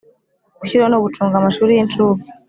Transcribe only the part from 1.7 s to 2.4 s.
y incuke